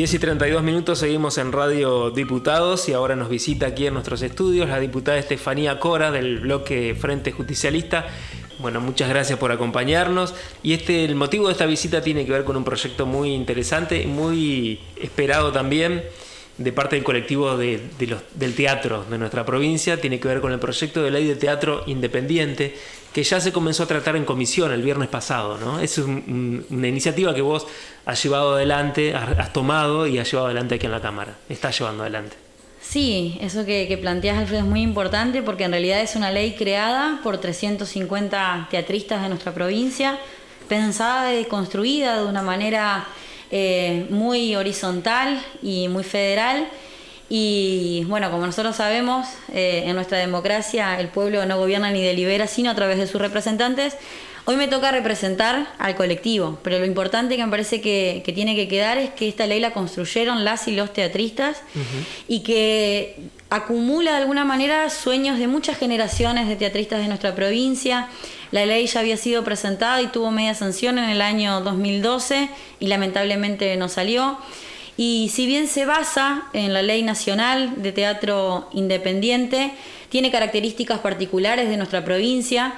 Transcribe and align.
10 0.00 0.14
y 0.14 0.18
32 0.18 0.62
minutos 0.62 0.98
seguimos 0.98 1.36
en 1.36 1.52
Radio 1.52 2.10
Diputados 2.10 2.88
y 2.88 2.94
ahora 2.94 3.16
nos 3.16 3.28
visita 3.28 3.66
aquí 3.66 3.86
en 3.86 3.92
nuestros 3.92 4.22
estudios 4.22 4.66
la 4.70 4.80
diputada 4.80 5.18
Estefanía 5.18 5.78
Cora 5.78 6.10
del 6.10 6.38
bloque 6.38 6.96
Frente 6.98 7.32
Justicialista. 7.32 8.06
Bueno, 8.60 8.80
muchas 8.80 9.10
gracias 9.10 9.38
por 9.38 9.52
acompañarnos. 9.52 10.32
Y 10.62 10.72
este, 10.72 11.04
el 11.04 11.16
motivo 11.16 11.48
de 11.48 11.52
esta 11.52 11.66
visita 11.66 12.00
tiene 12.00 12.24
que 12.24 12.32
ver 12.32 12.44
con 12.44 12.56
un 12.56 12.64
proyecto 12.64 13.04
muy 13.04 13.34
interesante, 13.34 14.06
muy 14.06 14.80
esperado 14.96 15.52
también 15.52 16.02
de 16.60 16.72
parte 16.72 16.96
del 16.96 17.04
colectivo 17.04 17.56
de, 17.56 17.80
del 18.34 18.54
teatro 18.54 19.04
de 19.08 19.16
nuestra 19.16 19.46
provincia. 19.46 19.98
Tiene 19.98 20.20
que 20.20 20.28
ver 20.28 20.42
con 20.42 20.52
el 20.52 20.58
proyecto 20.58 21.02
de 21.02 21.10
ley 21.10 21.26
de 21.26 21.34
teatro 21.34 21.84
independiente 21.86 22.76
que 23.14 23.22
ya 23.22 23.40
se 23.40 23.50
comenzó 23.50 23.84
a 23.84 23.86
tratar 23.86 24.14
en 24.14 24.26
comisión 24.26 24.70
el 24.70 24.82
viernes 24.82 25.08
pasado. 25.08 25.56
¿no? 25.56 25.80
Es 25.80 25.96
una 25.96 26.86
iniciativa 26.86 27.34
que 27.34 27.40
vos 27.40 27.66
has 28.04 28.22
llevado 28.22 28.54
adelante, 28.54 29.14
has, 29.14 29.52
tomado 29.54 30.06
y 30.06 30.18
has 30.18 30.30
llevado 30.30 30.48
adelante 30.48 30.74
aquí 30.74 30.84
en 30.84 30.92
la 30.92 31.00
Cámara. 31.00 31.34
Estás 31.48 31.78
llevando 31.78 32.02
adelante. 32.02 32.36
Sí, 32.82 33.38
eso 33.40 33.64
que, 33.64 33.88
que 33.88 33.96
planteas, 33.96 34.36
Alfredo, 34.36 34.62
es 34.62 34.68
muy 34.68 34.82
importante 34.82 35.42
porque 35.42 35.64
en 35.64 35.70
realidad 35.70 36.00
es 36.00 36.14
una 36.14 36.30
ley 36.30 36.56
creada 36.56 37.20
por 37.22 37.38
350 37.38 38.68
teatristas 38.70 39.22
de 39.22 39.30
nuestra 39.30 39.54
provincia, 39.54 40.18
pensada 40.68 41.34
y 41.38 41.46
construida 41.46 42.18
de 42.18 42.26
una 42.26 42.42
manera 42.42 43.06
eh, 43.50 44.06
muy 44.10 44.54
horizontal 44.56 45.42
y 45.62 45.88
muy 45.88 46.04
federal. 46.04 46.68
Y 47.28 48.04
bueno, 48.08 48.30
como 48.30 48.46
nosotros 48.46 48.76
sabemos, 48.76 49.26
eh, 49.52 49.84
en 49.86 49.94
nuestra 49.94 50.18
democracia 50.18 50.98
el 50.98 51.08
pueblo 51.08 51.44
no 51.46 51.58
gobierna 51.58 51.90
ni 51.90 52.02
delibera, 52.02 52.46
sino 52.46 52.70
a 52.70 52.74
través 52.74 52.98
de 52.98 53.06
sus 53.06 53.20
representantes. 53.20 53.96
Hoy 54.46 54.56
me 54.56 54.68
toca 54.68 54.90
representar 54.90 55.68
al 55.78 55.94
colectivo, 55.94 56.58
pero 56.62 56.78
lo 56.78 56.86
importante 56.86 57.36
que 57.36 57.44
me 57.44 57.50
parece 57.50 57.80
que, 57.80 58.22
tiene 58.34 58.56
que 58.56 58.68
quedar 58.68 58.98
es 58.98 59.10
que 59.10 59.28
esta 59.28 59.46
ley 59.46 59.60
la 59.60 59.72
construyeron 59.72 60.44
las 60.44 60.66
y 60.66 60.72
los 60.72 60.92
teatristas 60.92 61.62
y 62.26 62.40
que 62.40 63.30
acumula 63.50 64.12
de 64.12 64.18
alguna 64.18 64.44
manera 64.44 64.88
sueños 64.90 65.38
de 65.38 65.48
muchas 65.48 65.76
generaciones 65.76 66.48
de 66.48 66.56
teatristas 66.56 67.00
de 67.00 67.08
nuestra 67.08 67.34
provincia. 67.34 68.08
La 68.52 68.64
ley 68.64 68.86
ya 68.86 69.00
había 69.00 69.16
sido 69.16 69.44
presentada 69.44 70.00
y 70.00 70.06
tuvo 70.06 70.30
media 70.30 70.54
sanción 70.54 70.98
en 70.98 71.10
el 71.10 71.20
año 71.20 71.60
2012 71.60 72.48
y 72.78 72.86
lamentablemente 72.86 73.76
no 73.76 73.88
salió. 73.88 74.38
Y 74.96 75.30
si 75.32 75.46
bien 75.46 75.66
se 75.66 75.86
basa 75.86 76.44
en 76.52 76.72
la 76.72 76.82
Ley 76.82 77.02
Nacional 77.02 77.82
de 77.82 77.90
Teatro 77.90 78.68
Independiente, 78.72 79.72
tiene 80.10 80.30
características 80.30 80.98
particulares 80.98 81.70
de 81.70 81.78
nuestra 81.78 82.04
provincia 82.04 82.74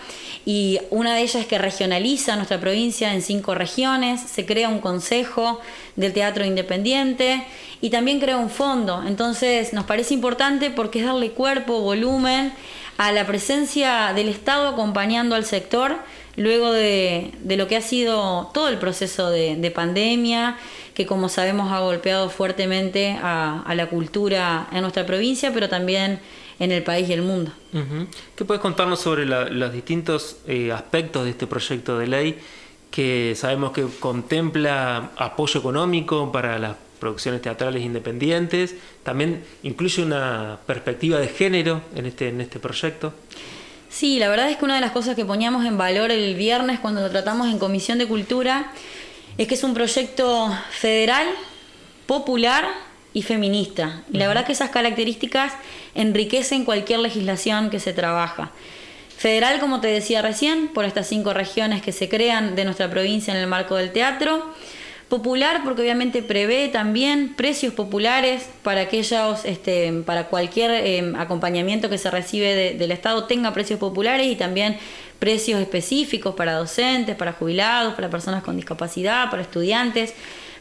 y 0.46 0.78
una 0.90 1.14
de 1.14 1.22
ellas 1.22 1.36
es 1.36 1.46
que 1.46 1.58
regionaliza 1.58 2.36
nuestra 2.36 2.60
provincia 2.60 3.12
en 3.12 3.22
cinco 3.22 3.54
regiones, 3.54 4.20
se 4.20 4.46
crea 4.46 4.68
un 4.68 4.80
consejo 4.80 5.60
del 5.96 6.12
teatro 6.12 6.44
independiente 6.44 7.44
y 7.80 7.90
también 7.90 8.20
crea 8.20 8.36
un 8.36 8.50
fondo. 8.50 9.02
Entonces 9.06 9.72
nos 9.72 9.84
parece 9.86 10.14
importante 10.14 10.70
porque 10.70 11.00
es 11.00 11.06
darle 11.06 11.30
cuerpo, 11.30 11.80
volumen 11.80 12.52
a 12.98 13.10
la 13.12 13.26
presencia 13.26 14.12
del 14.14 14.28
Estado 14.28 14.68
acompañando 14.68 15.34
al 15.34 15.44
sector 15.44 15.98
luego 16.36 16.72
de, 16.72 17.32
lo 17.44 17.66
que 17.66 17.76
ha 17.76 17.80
sido 17.80 18.50
todo 18.54 18.68
el 18.68 18.78
proceso 18.78 19.30
de, 19.30 19.72
pandemia, 19.74 20.56
que 20.94 21.06
como 21.06 21.28
sabemos 21.28 21.72
ha 21.72 21.80
golpeado 21.80 22.30
fuertemente 22.30 23.18
a, 23.22 23.72
la 23.74 23.86
cultura 23.86 24.68
en 24.72 24.82
nuestra 24.82 25.06
provincia, 25.06 25.50
pero 25.52 25.68
también 25.68 26.20
en 26.58 26.72
el 26.72 26.82
país 26.82 27.08
y 27.08 27.12
el 27.12 27.22
mundo. 27.22 27.52
¿Qué 28.36 28.44
puedes 28.44 28.60
contarnos 28.60 29.00
sobre 29.00 29.26
los 29.26 29.72
distintos 29.72 30.36
eh, 30.46 30.72
aspectos 30.72 31.24
de 31.24 31.30
este 31.30 31.46
proyecto 31.46 31.98
de 31.98 32.06
ley 32.06 32.38
que 32.90 33.34
sabemos 33.36 33.72
que 33.72 33.86
contempla 33.98 35.10
apoyo 35.16 35.58
económico 35.58 36.30
para 36.30 36.58
las 36.58 36.76
producciones 37.02 37.42
teatrales 37.42 37.82
independientes. 37.82 38.76
También 39.02 39.42
incluye 39.64 40.04
una 40.04 40.60
perspectiva 40.66 41.18
de 41.18 41.26
género 41.26 41.82
en 41.96 42.06
este, 42.06 42.28
en 42.28 42.40
este 42.40 42.60
proyecto. 42.60 43.12
Sí, 43.90 44.20
la 44.20 44.28
verdad 44.28 44.48
es 44.50 44.56
que 44.56 44.64
una 44.64 44.76
de 44.76 44.80
las 44.82 44.92
cosas 44.92 45.16
que 45.16 45.24
poníamos 45.24 45.66
en 45.66 45.76
valor 45.76 46.12
el 46.12 46.36
viernes 46.36 46.78
cuando 46.78 47.00
lo 47.00 47.10
tratamos 47.10 47.48
en 47.50 47.58
Comisión 47.58 47.98
de 47.98 48.06
Cultura 48.06 48.70
es 49.36 49.48
que 49.48 49.54
es 49.54 49.64
un 49.64 49.74
proyecto 49.74 50.48
federal, 50.70 51.26
popular 52.06 52.68
y 53.12 53.22
feminista. 53.22 54.02
Y 54.12 54.18
la 54.18 54.28
verdad 54.28 54.46
que 54.46 54.52
esas 54.52 54.70
características 54.70 55.52
enriquecen 55.94 56.64
cualquier 56.64 57.00
legislación 57.00 57.70
que 57.70 57.80
se 57.80 57.92
trabaja. 57.92 58.52
Federal, 59.16 59.60
como 59.60 59.80
te 59.80 59.88
decía 59.88 60.22
recién, 60.22 60.68
por 60.68 60.84
estas 60.84 61.06
cinco 61.06 61.32
regiones 61.32 61.82
que 61.82 61.92
se 61.92 62.08
crean 62.08 62.56
de 62.56 62.64
nuestra 62.64 62.90
provincia 62.90 63.32
en 63.32 63.40
el 63.40 63.46
marco 63.46 63.76
del 63.76 63.92
teatro 63.92 64.52
Popular 65.12 65.60
porque 65.62 65.82
obviamente 65.82 66.22
prevé 66.22 66.68
también 66.68 67.34
precios 67.34 67.74
populares 67.74 68.48
para 68.62 68.80
aquellos, 68.80 69.44
este, 69.44 69.92
para 70.06 70.28
cualquier 70.28 70.70
em, 70.70 71.14
acompañamiento 71.16 71.90
que 71.90 71.98
se 71.98 72.10
recibe 72.10 72.72
del 72.78 72.90
Estado 72.92 73.24
tenga 73.24 73.52
precios 73.52 73.78
populares 73.78 74.26
y 74.26 74.36
también 74.36 74.78
precios 75.18 75.60
específicos 75.60 76.34
para 76.34 76.54
docentes, 76.54 77.14
para 77.14 77.34
jubilados, 77.34 77.92
para 77.92 78.08
personas 78.08 78.42
con 78.42 78.56
discapacidad, 78.56 79.28
para 79.28 79.42
estudiantes, 79.42 80.14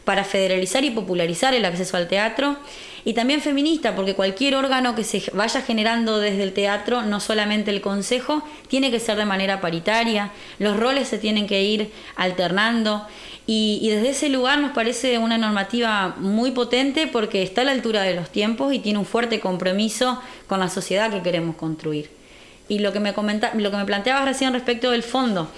para 0.04 0.24
federalizar 0.24 0.84
y 0.84 0.90
popularizar 0.90 1.54
el 1.54 1.64
acceso 1.64 1.96
al 1.96 2.08
teatro. 2.08 2.56
Y 3.04 3.14
también 3.14 3.40
feminista, 3.40 3.96
porque 3.96 4.14
cualquier 4.14 4.54
órgano 4.54 4.94
que 4.94 5.02
se 5.02 5.24
vaya 5.32 5.60
generando 5.62 6.20
desde 6.20 6.44
el 6.44 6.52
teatro, 6.52 7.02
no 7.02 7.18
solamente 7.18 7.70
el 7.70 7.80
consejo, 7.80 8.44
tiene 8.68 8.90
que 8.92 9.00
ser 9.00 9.16
de 9.16 9.24
manera 9.24 9.60
paritaria, 9.60 10.30
los 10.58 10.76
roles 10.76 11.08
se 11.08 11.18
tienen 11.18 11.46
que 11.46 11.62
ir 11.62 11.90
alternando. 12.16 13.06
Y, 13.44 13.88
desde 13.90 14.10
ese 14.10 14.28
lugar 14.28 14.60
nos 14.60 14.70
parece 14.70 15.18
una 15.18 15.36
normativa 15.36 16.14
muy 16.18 16.52
potente 16.52 17.08
porque 17.08 17.42
está 17.42 17.62
a 17.62 17.64
la 17.64 17.72
altura 17.72 18.02
de 18.02 18.14
los 18.14 18.30
tiempos 18.30 18.72
y 18.72 18.78
tiene 18.78 19.00
un 19.00 19.04
fuerte 19.04 19.40
compromiso 19.40 20.22
con 20.46 20.60
la 20.60 20.68
sociedad 20.68 21.10
que 21.10 21.22
queremos 21.22 21.56
construir. 21.56 22.08
Y 22.68 22.78
lo 22.78 22.92
que 22.92 23.00
me, 23.00 23.12
comenta, 23.14 23.52
lo 23.54 23.72
que 23.72 23.76
me 23.76 23.84
planteabas 23.84 24.24
recién 24.24 24.52
respecto 24.52 24.92
del 24.92 25.02
fondo. 25.02 25.50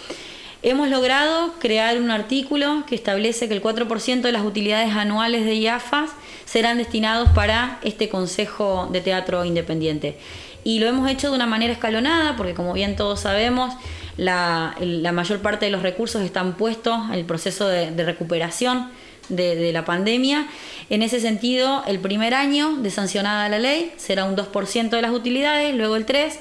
Hemos 0.66 0.88
logrado 0.88 1.52
crear 1.58 2.00
un 2.00 2.10
artículo 2.10 2.84
que 2.86 2.94
establece 2.94 3.48
que 3.48 3.54
el 3.54 3.62
4% 3.62 4.22
de 4.22 4.32
las 4.32 4.46
utilidades 4.46 4.94
anuales 4.94 5.44
de 5.44 5.56
IAFAS 5.56 6.12
serán 6.46 6.78
destinados 6.78 7.28
para 7.34 7.78
este 7.82 8.08
Consejo 8.08 8.88
de 8.90 9.02
Teatro 9.02 9.44
Independiente. 9.44 10.16
Y 10.64 10.80
lo 10.80 10.86
hemos 10.86 11.10
hecho 11.10 11.28
de 11.28 11.36
una 11.36 11.44
manera 11.44 11.74
escalonada, 11.74 12.34
porque 12.38 12.54
como 12.54 12.72
bien 12.72 12.96
todos 12.96 13.20
sabemos, 13.20 13.74
la, 14.16 14.74
mayor 15.12 15.40
parte 15.40 15.66
de 15.66 15.70
los 15.70 15.82
recursos 15.82 16.22
están 16.22 16.54
puestos 16.54 16.98
en 17.08 17.16
el 17.16 17.26
proceso 17.26 17.68
de, 17.68 17.90
recuperación 18.02 18.88
de, 19.28 19.70
la 19.70 19.84
pandemia. 19.84 20.46
En 20.88 21.02
ese 21.02 21.20
sentido, 21.20 21.84
el 21.86 21.98
primer 21.98 22.32
año 22.32 22.76
de 22.76 22.90
sancionada 22.90 23.50
la 23.50 23.58
ley 23.58 23.92
será 23.98 24.24
un 24.24 24.34
2% 24.34 24.88
de 24.88 25.02
las 25.02 25.10
utilidades, 25.10 25.74
luego 25.74 25.96
el 25.96 26.06
3%, 26.06 26.32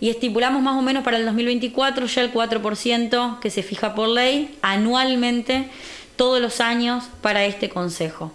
y 0.00 0.10
estipulamos 0.10 0.62
más 0.62 0.76
o 0.76 0.82
menos 0.82 1.04
para 1.04 1.16
el 1.16 1.24
2024 1.24 2.06
ya 2.06 2.22
el 2.22 2.32
4% 2.32 3.38
que 3.40 3.50
se 3.50 3.62
fija 3.62 3.94
por 3.94 4.08
ley 4.08 4.56
anualmente 4.62 5.68
todos 6.16 6.40
los 6.40 6.60
años 6.60 7.04
para 7.20 7.44
este 7.44 7.68
consejo. 7.68 8.32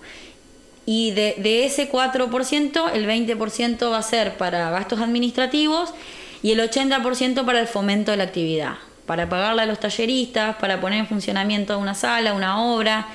Y 0.91 1.11
de, 1.11 1.65
ese 1.65 1.91
4%, 1.91 2.91
el 2.93 3.07
20% 3.07 3.91
va 3.91 3.99
a 3.99 4.01
ser 4.01 4.37
para 4.37 4.71
gastos 4.71 4.99
administrativos 4.99 5.93
y 6.41 6.51
el 6.51 6.59
80% 6.59 7.45
para 7.45 7.59
el 7.59 7.67
fomento 7.67 8.09
de 8.09 8.17
la 8.17 8.23
actividad, 8.23 8.77
para 9.05 9.29
pagarle 9.29 9.61
a 9.61 9.65
los 9.67 9.79
talleristas, 9.79 10.55
para 10.55 10.81
poner 10.81 10.99
en 10.99 11.07
funcionamiento 11.07 11.77
una 11.77 11.93
sala, 11.93 12.33
una 12.33 12.63
obra. 12.63 13.07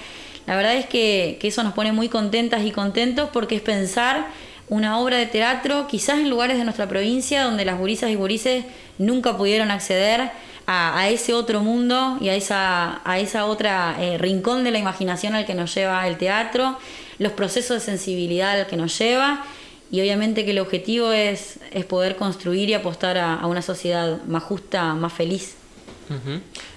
La 0.47 0.55
verdad 0.55 0.77
es 0.77 0.87
que, 0.87 1.39
eso 1.43 1.65
nos 1.65 1.73
pone 1.73 1.91
muy 1.91 2.09
contentas 2.09 2.63
y 2.65 2.71
contentos 2.71 3.31
porque 3.33 3.57
es 3.57 3.63
pensar 3.63 4.29
una 4.69 4.99
obra 4.99 5.19
de 5.19 5.27
teatro 5.27 5.87
quizás 5.87 6.19
en 6.19 6.31
lugares 6.31 6.59
de 6.59 6.65
nuestra 6.65 6.89
provincia 6.89 7.45
donde 7.45 7.65
las 7.65 7.79
gurisas 7.79 8.11
y 8.11 8.15
gurises 8.15 8.65
nunca 8.99 9.37
pudieron 9.37 9.71
acceder 9.71 10.31
a, 10.67 11.09
ese 11.11 11.35
otro 11.35 11.61
mundo 11.61 12.17
y 12.21 12.31
a 12.31 12.35
esa, 12.35 13.03
a 13.05 13.19
esa 13.19 13.45
otra 13.45 13.97
eh, 14.01 14.17
rincón 14.17 14.65
de 14.65 14.71
la 14.71 14.79
imaginación 14.79 15.35
al 15.35 15.45
que 15.45 15.55
nos 15.55 15.75
lleva 15.75 16.07
el 16.09 16.17
teatro, 16.17 16.79
los 17.19 17.33
procesos 17.33 17.81
de 17.81 17.81
sensibilidad 17.81 18.59
al 18.59 18.67
que 18.67 18.77
nos 18.77 18.99
lleva 18.99 19.45
y 19.91 20.01
obviamente 20.01 20.45
que 20.45 20.53
el 20.53 20.59
objetivo 20.59 21.13
es, 21.13 21.59
es 21.71 21.85
poder 21.85 22.17
construir 22.17 22.71
y 22.71 22.75
apostar 22.75 23.19
a, 23.19 23.47
una 23.47 23.63
sociedad 23.63 24.25
más 24.25 24.43
justa, 24.43 24.95
más 24.95 25.13
feliz. 25.13 25.57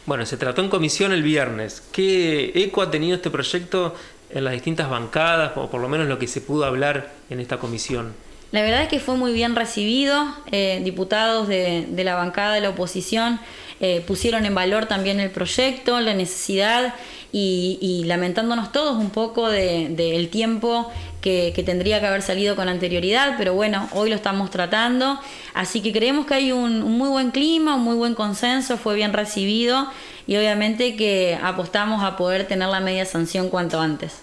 Bueno, 0.06 0.26
se 0.26 0.38
trató 0.38 0.62
en 0.62 0.70
comisión 0.70 1.12
el 1.12 1.24
viernes. 1.24 1.84
¿Qué 1.92 2.52
eco 2.56 2.82
ha 2.82 2.92
tenido 2.92 3.16
este 3.16 3.30
proyecto 3.30 3.96
en 4.30 4.44
las 4.44 4.54
distintas 4.54 4.90
bancadas, 4.90 5.54
o 5.56 5.70
por 5.70 5.82
lo 5.82 5.90
menos 5.90 6.08
lo 6.08 6.20
que 6.20 6.28
se 6.28 6.42
pudo 6.42 6.66
hablar 6.66 7.12
en 7.30 7.40
esta 7.40 7.58
comisión? 7.58 8.14
La 8.52 8.62
verdad 8.62 8.84
es 8.84 8.88
que 8.88 9.00
fue 9.00 9.18
muy 9.18 9.34
bien 9.34 9.56
recibido. 9.56 10.26
Eh, 10.52 10.82
diputados 10.84 11.48
de, 11.48 11.88
la 11.96 12.16
bancada 12.16 12.54
de 12.54 12.62
la 12.62 12.70
oposición 12.70 13.40
eh, 13.82 14.04
pusieron 14.08 14.46
en 14.46 14.56
valor 14.56 14.86
también 14.86 15.20
el 15.20 15.32
proyecto, 15.32 16.00
la 16.00 16.14
necesidad 16.14 16.94
y, 17.32 18.04
lamentándonos 18.06 18.72
todos 18.72 18.98
un 18.98 19.10
poco 19.10 19.50
del 19.50 20.30
tiempo 20.30 20.92
que, 21.22 21.64
tendría 21.66 22.00
que 22.00 22.08
haber 22.08 22.22
salido 22.22 22.56
con 22.56 22.70
anterioridad, 22.70 23.36
pero 23.38 23.54
bueno, 23.54 23.90
hoy 23.94 24.10
lo 24.10 24.16
estamos 24.16 24.50
tratando, 24.50 25.20
así 25.54 25.82
que 25.82 25.92
creemos 25.92 26.26
que 26.26 26.36
hay 26.36 26.52
un, 26.52 26.82
muy 26.98 27.10
buen 27.10 27.32
clima, 27.32 27.76
un 27.76 27.84
muy 27.84 27.96
buen 27.96 28.16
consenso, 28.16 28.78
fue 28.78 28.96
bien 28.96 29.14
recibido 29.14 29.88
y 30.26 30.38
obviamente 30.38 30.96
que 30.96 31.38
apostamos 31.42 32.04
a 32.04 32.16
poder 32.18 32.48
tener 32.48 32.70
la 32.70 32.80
media 32.80 33.06
sanción 33.06 33.50
cuanto 33.50 33.80
antes. 33.80 34.22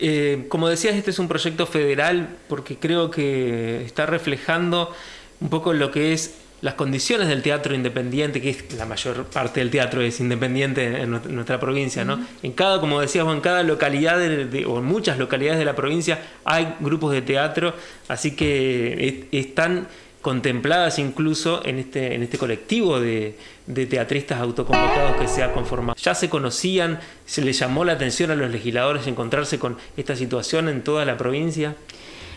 Eh, 0.00 0.46
como 0.48 0.68
decías, 0.68 0.94
este 0.94 1.10
es 1.10 1.18
un 1.18 1.28
proyecto 1.28 1.66
federal 1.66 2.36
porque 2.48 2.76
creo 2.76 3.10
que 3.10 3.84
está 3.84 4.06
reflejando 4.06 4.94
un 5.40 5.50
poco 5.50 5.72
lo 5.72 5.90
que 5.90 6.12
es 6.12 6.34
las 6.60 6.74
condiciones 6.74 7.28
del 7.28 7.42
teatro 7.42 7.74
independiente, 7.74 8.40
que 8.40 8.50
es 8.50 8.74
la 8.74 8.84
mayor 8.84 9.26
parte 9.26 9.60
del 9.60 9.70
teatro 9.70 10.00
es 10.00 10.18
independiente 10.20 11.02
en 11.02 11.10
nuestra 11.10 11.60
provincia, 11.60 12.04
¿no? 12.04 12.24
En 12.42 12.52
cada, 12.52 12.80
como 12.80 13.00
decíamos, 13.00 13.34
en 13.34 13.40
cada 13.40 13.62
localidad 13.62 14.18
o 14.20 14.78
en 14.78 14.84
muchas 14.84 15.18
localidades 15.18 15.58
de 15.58 15.64
la 15.64 15.76
provincia 15.76 16.20
hay 16.44 16.74
grupos 16.80 17.12
de 17.12 17.22
teatro, 17.22 17.74
así 18.08 18.32
que 18.32 19.28
están 19.30 19.86
contempladas 20.20 20.98
incluso 20.98 21.64
en 21.64 21.78
este, 21.78 22.14
en 22.14 22.22
este 22.24 22.38
colectivo 22.38 22.98
de, 22.98 23.36
de 23.66 23.86
teatristas 23.86 24.40
autoconvocados 24.40 25.16
que 25.16 25.28
se 25.28 25.42
ha 25.42 25.52
conformado. 25.52 25.96
Ya 25.96 26.14
se 26.14 26.28
conocían, 26.28 26.98
se 27.24 27.40
les 27.40 27.58
llamó 27.58 27.84
la 27.84 27.92
atención 27.92 28.30
a 28.30 28.34
los 28.34 28.50
legisladores 28.50 29.06
encontrarse 29.06 29.58
con 29.58 29.76
esta 29.96 30.16
situación 30.16 30.68
en 30.68 30.82
toda 30.82 31.04
la 31.04 31.16
provincia. 31.16 31.76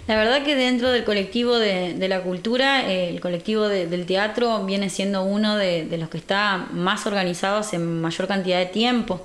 La 0.08 0.16
verdad 0.16 0.44
que 0.44 0.56
dentro 0.56 0.92
del 0.92 1.04
colectivo 1.04 1.58
de, 1.58 2.08
la 2.08 2.22
cultura, 2.22 2.90
eh, 2.90 3.10
el 3.10 3.20
colectivo 3.22 3.68
del 3.68 4.06
teatro 4.06 4.66
viene 4.66 4.90
siendo 4.90 5.24
uno 5.24 5.56
de, 5.56 5.88
los 5.98 6.10
que 6.10 6.18
está 6.18 6.68
más 6.72 7.06
organizados 7.06 7.74
en 7.74 8.02
mayor 8.02 8.28
cantidad 8.28 8.60
de 8.60 8.66
tiempo. 8.66 9.24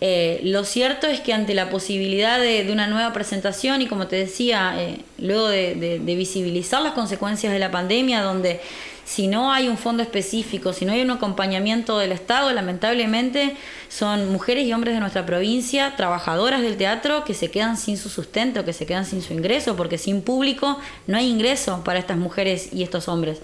Eh, 0.00 0.40
lo 0.44 0.64
cierto 0.64 1.06
es 1.08 1.20
que 1.20 1.32
ante 1.32 1.54
la 1.54 1.68
posibilidad 1.68 2.40
de, 2.40 2.66
una 2.70 2.86
nueva 2.86 3.12
presentación 3.12 3.82
y 3.82 3.86
como 3.86 4.06
te 4.06 4.16
decía, 4.16 4.74
eh, 4.78 5.00
luego 5.18 5.48
de 5.48 6.00
visibilizar 6.04 6.82
las 6.82 6.92
consecuencias 6.92 7.52
de 7.52 7.58
la 7.58 7.70
pandemia, 7.70 8.22
donde 8.22 8.60
si 9.04 9.26
no 9.26 9.52
hay 9.52 9.68
un 9.68 9.76
fondo 9.76 10.02
específico, 10.02 10.72
si 10.72 10.84
no 10.84 10.92
hay 10.92 11.02
un 11.02 11.10
acompañamiento 11.10 11.98
del 11.98 12.12
Estado, 12.12 12.52
lamentablemente 12.52 13.56
son 13.88 14.32
mujeres 14.32 14.66
y 14.66 14.72
hombres 14.72 14.94
de 14.94 15.00
nuestra 15.00 15.26
provincia, 15.26 15.94
trabajadoras 15.96 16.62
del 16.62 16.76
teatro, 16.76 17.24
que 17.24 17.34
se 17.34 17.50
quedan 17.50 17.76
sin 17.76 17.96
su 17.96 18.08
sustento, 18.08 18.64
que 18.64 18.72
se 18.72 18.86
quedan 18.86 19.04
sin 19.04 19.22
su 19.22 19.34
ingreso, 19.34 19.76
porque 19.76 19.98
sin 19.98 20.22
público 20.22 20.78
no 21.06 21.18
hay 21.18 21.28
ingreso 21.28 21.84
para 21.84 21.98
estas 21.98 22.16
mujeres 22.16 22.72
y 22.72 22.82
estos 22.82 23.08
hombres. 23.08 23.40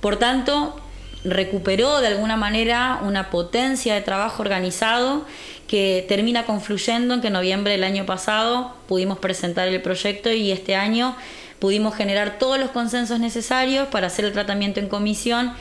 Por 0.00 0.16
tanto, 0.16 0.80
recuperó 1.24 2.00
de 2.00 2.08
alguna 2.08 2.36
manera 2.36 3.00
una 3.02 3.30
potencia 3.30 3.94
de 3.94 4.00
trabajo 4.00 4.42
organizado 4.42 5.24
que 5.66 6.04
termina 6.08 6.44
confluyendo 6.44 7.14
en 7.14 7.20
que 7.20 7.26
en 7.28 7.32
noviembre 7.32 7.72
del 7.72 7.84
año 7.84 8.06
pasado 8.06 8.74
pudimos 8.86 9.18
presentar 9.18 9.68
el 9.68 9.82
proyecto 9.82 10.30
y 10.30 10.52
este 10.52 10.76
año 10.76 11.16
pudimos 11.58 11.94
generar 11.94 12.38
todos 12.38 12.58
los 12.58 12.70
consensos 12.70 13.20
necesarios 13.20 13.88
para 13.88 14.08
hacer 14.08 14.24
el 14.24 14.32
tratamiento 14.32 14.80
en 14.80 14.88
comisión 14.88 15.52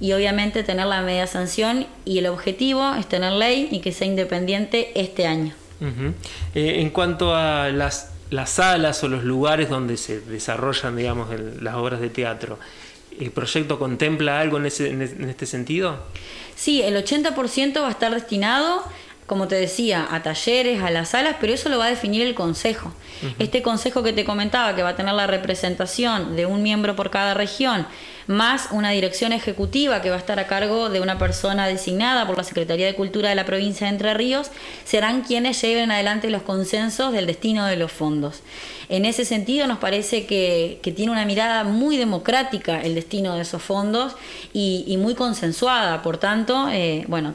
y 0.00 0.12
obviamente 0.12 0.62
tener 0.62 0.86
la 0.86 1.02
media 1.02 1.26
sanción 1.26 1.86
y 2.04 2.18
el 2.18 2.26
objetivo 2.26 2.94
es 2.94 3.08
tener 3.08 3.32
ley 3.32 3.68
y 3.70 3.80
que 3.80 3.92
sea 3.92 4.06
independiente 4.06 4.92
este 5.00 5.26
año. 5.26 5.54
Eh, 6.54 6.80
en 6.80 6.90
cuanto 6.90 7.34
a 7.34 7.68
las, 7.68 8.12
las, 8.30 8.50
salas 8.50 9.04
o 9.04 9.08
los 9.08 9.22
lugares 9.22 9.68
donde 9.68 9.96
se 9.96 10.20
desarrollan 10.20 10.96
digamos, 10.96 11.28
las 11.60 11.74
obras 11.74 12.00
de 12.00 12.08
teatro, 12.08 12.58
¿el 13.20 13.30
proyecto 13.30 13.78
contempla 13.78 14.40
algo 14.40 14.56
en, 14.56 14.66
ese, 14.66 14.90
en 14.90 15.28
este 15.28 15.46
sentido? 15.46 15.98
Sí, 16.56 16.82
el 16.82 16.96
80% 16.96 17.82
va 17.82 17.88
a 17.88 17.90
estar 17.90 18.14
destinado 18.14 18.82
como 19.26 19.48
te 19.48 19.54
decía, 19.54 20.06
a 20.10 20.22
talleres, 20.22 20.82
a 20.82 20.90
las 20.90 21.10
salas, 21.10 21.36
pero 21.40 21.54
eso 21.54 21.68
lo 21.68 21.78
va 21.78 21.86
a 21.86 21.90
definir 21.90 22.22
el 22.22 22.34
consejo. 22.34 22.92
Este 23.38 23.62
consejo 23.62 24.02
que 24.02 24.12
te 24.12 24.24
comentaba, 24.24 24.76
que 24.76 24.82
va 24.82 24.90
a 24.90 24.96
tener 24.96 25.14
la 25.14 25.26
representación 25.26 26.36
de 26.36 26.44
un 26.44 26.62
miembro 26.62 26.94
por 26.94 27.10
cada 27.10 27.32
región, 27.32 27.86
más 28.26 28.68
una 28.70 28.90
dirección 28.90 29.32
ejecutiva 29.32 30.02
que 30.02 30.10
va 30.10 30.16
a 30.16 30.18
estar 30.18 30.38
a 30.38 30.46
cargo 30.46 30.90
de 30.90 31.00
una 31.00 31.16
persona 31.16 31.66
designada 31.66 32.26
por 32.26 32.36
la 32.36 32.44
Secretaría 32.44 32.86
de 32.86 32.94
Cultura 32.94 33.30
de 33.30 33.34
la 33.34 33.46
provincia 33.46 33.86
de 33.86 33.94
Entre 33.94 34.12
Ríos, 34.12 34.50
serán 34.84 35.22
quienes 35.22 35.60
lleven 35.62 35.90
adelante 35.90 36.28
los 36.28 36.42
consensos 36.42 37.12
del 37.12 37.26
destino 37.26 37.64
de 37.64 37.76
los 37.76 37.92
fondos. 37.92 38.42
En 38.90 39.06
ese 39.06 39.24
sentido 39.24 39.66
nos 39.66 39.78
parece 39.78 40.26
que, 40.26 40.80
tiene 40.94 41.12
una 41.12 41.24
mirada 41.24 41.64
muy 41.64 41.96
democrática 41.96 42.82
el 42.82 42.94
destino 42.94 43.34
de 43.36 43.42
esos 43.42 43.62
fondos 43.62 44.14
y, 44.52 44.96
muy 44.98 45.14
consensuada. 45.14 46.02
Por 46.02 46.18
tanto, 46.18 46.68
eh, 46.70 47.04
bueno, 47.08 47.34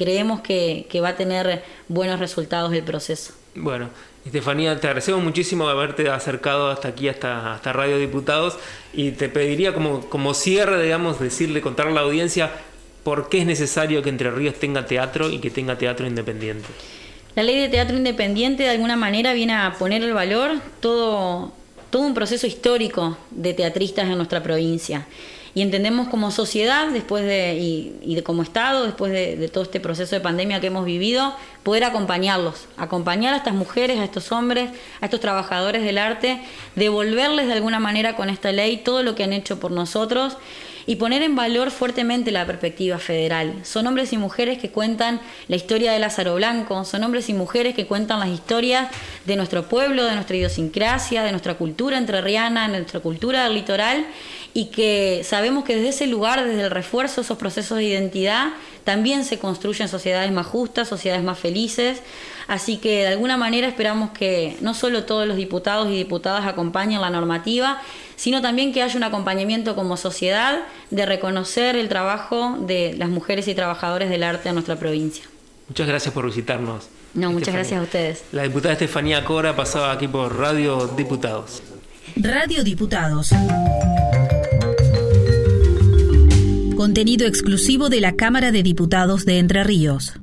creemos 0.00 0.40
que, 0.40 0.86
va 1.02 1.10
a 1.10 1.16
tener 1.16 1.62
buenos 1.88 2.18
resultados 2.20 2.72
el 2.72 2.82
proceso. 2.82 3.34
Bueno, 3.54 3.90
Estefanía, 4.24 4.80
te 4.80 4.86
agradecemos 4.86 5.22
muchísimo 5.22 5.68
haberte 5.68 6.08
acercado 6.08 6.70
hasta 6.70 6.88
aquí, 6.88 7.08
hasta, 7.08 7.52
hasta 7.52 7.74
Radio 7.74 7.98
Diputados, 7.98 8.56
y 8.94 9.10
te 9.10 9.28
pediría 9.28 9.74
como, 9.74 10.00
como 10.08 10.32
cierre, 10.32 10.82
digamos, 10.82 11.20
decirle, 11.20 11.60
contar 11.60 11.88
a 11.88 11.90
la 11.90 12.00
audiencia 12.00 12.50
por 13.04 13.28
qué 13.28 13.40
es 13.40 13.46
necesario 13.46 14.02
que 14.02 14.08
Entre 14.08 14.30
Ríos 14.30 14.54
tenga 14.54 14.86
teatro 14.86 15.28
y 15.28 15.38
que 15.38 15.50
tenga 15.50 15.76
teatro 15.76 16.06
independiente. 16.06 16.66
La 17.34 17.42
ley 17.42 17.60
de 17.60 17.68
teatro 17.68 17.94
independiente 17.94 18.62
de 18.62 18.70
alguna 18.70 18.96
manera 18.96 19.34
viene 19.34 19.52
a 19.52 19.74
poner 19.78 20.02
el 20.02 20.14
valor 20.14 20.52
todo, 20.80 21.52
todo 21.90 22.02
un 22.06 22.14
proceso 22.14 22.46
histórico 22.46 23.18
de 23.30 23.52
teatristas 23.52 24.08
en 24.08 24.16
nuestra 24.16 24.42
provincia 24.42 25.06
y 25.54 25.62
entendemos 25.62 26.08
como 26.08 26.30
sociedad 26.30 26.88
después 26.88 27.24
de, 27.24 27.56
y, 27.56 28.14
de 28.14 28.22
como 28.22 28.42
Estado, 28.42 28.84
después 28.84 29.12
de, 29.12 29.48
todo 29.48 29.64
este 29.64 29.80
proceso 29.80 30.14
de 30.14 30.20
pandemia 30.20 30.60
que 30.60 30.68
hemos 30.68 30.84
vivido, 30.84 31.34
poder 31.62 31.84
acompañarlos, 31.84 32.66
acompañar 32.76 33.34
a 33.34 33.38
estas 33.38 33.54
mujeres, 33.54 33.98
a 33.98 34.04
estos 34.04 34.32
hombres, 34.32 34.70
a 35.00 35.06
estos 35.06 35.20
trabajadores 35.20 35.82
del 35.82 35.98
arte, 35.98 36.40
devolverles 36.76 37.46
de 37.46 37.54
alguna 37.54 37.80
manera 37.80 38.16
con 38.16 38.30
esta 38.30 38.52
ley 38.52 38.78
todo 38.78 39.02
lo 39.02 39.14
que 39.14 39.24
han 39.24 39.32
hecho 39.32 39.58
por 39.58 39.70
nosotros 39.70 40.36
y 40.86 40.96
poner 40.96 41.22
en 41.22 41.36
valor 41.36 41.70
fuertemente 41.70 42.30
la 42.30 42.46
perspectiva 42.46 42.98
federal. 42.98 43.54
Son 43.62 43.86
hombres 43.86 44.12
y 44.12 44.16
mujeres 44.16 44.58
que 44.58 44.70
cuentan 44.70 45.20
la 45.48 45.56
historia 45.56 45.92
de 45.92 45.98
Lázaro 45.98 46.34
Blanco, 46.36 46.84
son 46.84 47.04
hombres 47.04 47.28
y 47.28 47.34
mujeres 47.34 47.74
que 47.74 47.86
cuentan 47.86 48.20
las 48.20 48.28
historias 48.28 48.88
de 49.26 49.36
nuestro 49.36 49.68
pueblo, 49.68 50.04
de 50.04 50.14
nuestra 50.14 50.36
idiosincrasia, 50.36 51.22
de 51.22 51.30
nuestra 51.30 51.54
cultura 51.54 51.98
entrerriana, 51.98 52.68
de 52.68 52.78
nuestra 52.78 53.00
cultura 53.00 53.44
del 53.44 53.54
litoral 53.54 54.06
y 54.52 54.66
que 54.66 55.22
sabemos 55.24 55.64
que 55.64 55.76
desde 55.76 55.90
ese 55.90 56.06
lugar, 56.06 56.44
desde 56.44 56.62
el 56.62 56.70
refuerzo 56.70 57.20
esos 57.20 57.38
procesos 57.38 57.78
de 57.78 57.84
identidad, 57.84 58.48
también 58.84 59.24
se 59.24 59.38
construyen 59.38 59.88
sociedades 59.88 60.32
más 60.32 60.46
justas, 60.46 60.88
sociedades 60.88 61.22
más 61.22 61.38
felices. 61.38 62.02
Así 62.48 62.78
que 62.78 63.02
de 63.02 63.08
alguna 63.08 63.36
manera 63.36 63.68
esperamos 63.68 64.10
que 64.10 64.56
no 64.60 64.74
solo 64.74 65.04
todos 65.04 65.28
los 65.28 65.36
diputados 65.36 65.88
y 65.88 65.96
diputadas 65.96 66.46
acompañen 66.46 67.00
la 67.00 67.10
normativa, 67.10 67.80
sino 68.20 68.42
también 68.42 68.70
que 68.74 68.82
haya 68.82 68.94
un 68.98 69.02
acompañamiento 69.02 69.74
como 69.74 69.96
sociedad 69.96 70.58
de 70.90 71.06
reconocer 71.06 71.74
el 71.74 71.88
trabajo 71.88 72.58
de 72.60 72.94
las 72.98 73.08
mujeres 73.08 73.48
y 73.48 73.54
trabajadores 73.54 74.10
del 74.10 74.24
arte 74.24 74.50
en 74.50 74.56
nuestra 74.56 74.76
provincia. 74.76 75.24
Muchas 75.68 75.88
gracias 75.88 76.12
por 76.12 76.26
visitarnos. 76.26 76.90
No, 77.14 77.32
muchas 77.32 77.54
gracias 77.54 77.80
a 77.80 77.82
ustedes. 77.82 78.22
La 78.32 78.42
diputada 78.42 78.74
Estefanía 78.74 79.24
Cora 79.24 79.56
pasaba 79.56 79.90
aquí 79.90 80.06
por 80.06 80.36
Radio 80.36 80.86
Diputados. 80.88 81.62
Radio 82.14 82.62
Diputados. 82.62 83.30
Contenido 86.76 87.26
exclusivo 87.26 87.88
de 87.88 88.02
la 88.02 88.16
Cámara 88.16 88.52
de 88.52 88.62
Diputados 88.62 89.24
de 89.24 89.38
Entre 89.38 89.64
Ríos. 89.64 90.19